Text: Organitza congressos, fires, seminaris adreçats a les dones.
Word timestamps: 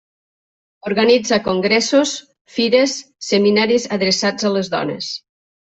Organitza 0.89 1.39
congressos, 1.47 2.15
fires, 2.57 2.97
seminaris 3.29 3.89
adreçats 3.99 4.51
a 4.51 4.55
les 4.59 4.75
dones. 4.77 5.15